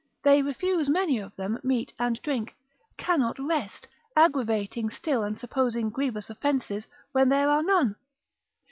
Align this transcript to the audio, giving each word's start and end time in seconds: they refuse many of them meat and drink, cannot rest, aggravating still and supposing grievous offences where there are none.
they 0.23 0.41
refuse 0.41 0.89
many 0.89 1.19
of 1.19 1.35
them 1.35 1.59
meat 1.61 1.93
and 1.99 2.19
drink, 2.23 2.55
cannot 2.97 3.37
rest, 3.37 3.87
aggravating 4.17 4.89
still 4.89 5.21
and 5.21 5.37
supposing 5.37 5.91
grievous 5.91 6.27
offences 6.27 6.87
where 7.11 7.23
there 7.25 7.51
are 7.51 7.61
none. 7.61 7.95